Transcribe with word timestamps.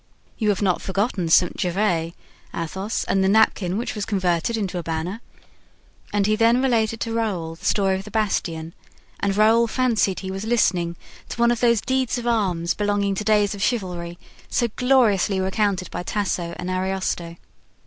"You 0.39 0.49
have 0.49 0.63
not 0.63 0.81
forgotten 0.81 1.29
St. 1.29 1.61
Gervais, 1.61 2.15
Athos, 2.55 3.03
and 3.03 3.23
the 3.23 3.29
napkin 3.29 3.77
which 3.77 3.93
was 3.93 4.03
converted 4.03 4.57
into 4.57 4.79
a 4.79 4.81
banner?" 4.81 5.21
and 6.11 6.25
he 6.25 6.35
then 6.35 6.59
related 6.59 6.99
to 7.01 7.13
Raoul 7.13 7.53
the 7.53 7.65
story 7.65 7.99
of 7.99 8.03
the 8.03 8.09
bastion, 8.09 8.73
and 9.19 9.37
Raoul 9.37 9.67
fancied 9.67 10.21
he 10.21 10.31
was 10.31 10.43
listening 10.43 10.95
to 11.29 11.39
one 11.39 11.51
of 11.51 11.59
those 11.59 11.81
deeds 11.81 12.17
of 12.17 12.25
arms 12.25 12.73
belonging 12.73 13.13
to 13.13 13.23
days 13.23 13.53
of 13.53 13.61
chivalry, 13.61 14.17
so 14.49 14.69
gloriously 14.75 15.39
recounted 15.39 15.91
by 15.91 16.01
Tasso 16.01 16.55
and 16.57 16.71
Ariosto. 16.71 17.35